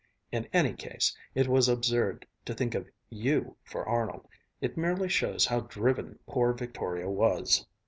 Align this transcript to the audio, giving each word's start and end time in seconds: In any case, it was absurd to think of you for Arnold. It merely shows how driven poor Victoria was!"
In 0.31 0.47
any 0.51 0.73
case, 0.73 1.15
it 1.35 1.47
was 1.47 1.69
absurd 1.69 2.25
to 2.45 2.55
think 2.55 2.73
of 2.73 2.89
you 3.11 3.55
for 3.63 3.85
Arnold. 3.87 4.27
It 4.59 4.75
merely 4.75 5.09
shows 5.09 5.45
how 5.45 5.59
driven 5.59 6.17
poor 6.25 6.53
Victoria 6.53 7.07
was!" 7.07 7.67